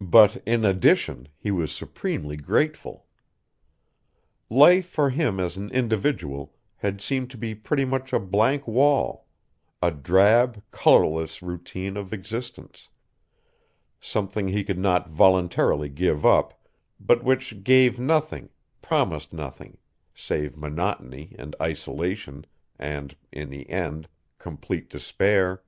But, 0.00 0.42
in 0.44 0.64
addition, 0.64 1.28
he 1.38 1.52
was 1.52 1.70
supremely 1.70 2.34
grateful. 2.36 3.06
Life 4.50 4.88
for 4.88 5.10
him 5.10 5.38
as 5.38 5.56
an 5.56 5.70
individual 5.70 6.52
had 6.78 7.00
seemed 7.00 7.30
to 7.30 7.36
be 7.38 7.54
pretty 7.54 7.84
much 7.84 8.12
a 8.12 8.18
blank 8.18 8.66
wall, 8.66 9.28
a 9.80 9.92
drab, 9.92 10.60
colorless 10.72 11.42
routine 11.42 11.96
of 11.96 12.12
existence; 12.12 12.88
something 14.00 14.48
he 14.48 14.64
could 14.64 14.80
not 14.80 15.10
voluntarily 15.10 15.88
give 15.88 16.26
up, 16.26 16.60
but 16.98 17.22
which 17.22 17.62
gave 17.62 18.00
nothing, 18.00 18.48
promised 18.82 19.32
nothing, 19.32 19.78
save 20.12 20.56
monotony 20.56 21.36
and 21.38 21.54
isolation 21.62 22.46
and, 22.80 23.14
in 23.30 23.48
the 23.48 23.70
end, 23.70 24.08
complete 24.40 24.90
despair. 24.90 25.62